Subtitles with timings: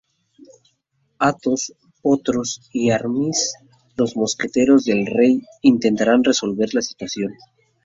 [1.19, 3.53] Athos, Porthos y Aramis,
[3.97, 7.33] los mosqueteros del rey, intentarán resolver la situación.